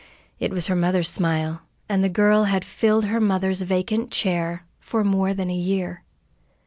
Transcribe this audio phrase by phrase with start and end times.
[0.39, 5.03] It was her mother's smile, and the girl had filled her mother's vacant chair for
[5.03, 6.01] more than a year.